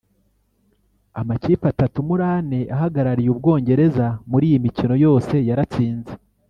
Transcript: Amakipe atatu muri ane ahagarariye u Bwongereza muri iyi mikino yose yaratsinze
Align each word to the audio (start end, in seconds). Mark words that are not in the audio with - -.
Amakipe 1.19 1.65
atatu 1.73 1.97
muri 2.07 2.23
ane 2.35 2.59
ahagarariye 2.75 3.29
u 3.31 3.37
Bwongereza 3.39 4.05
muri 4.31 4.45
iyi 4.49 4.59
mikino 4.65 4.93
yose 5.05 5.35
yaratsinze 5.49 6.13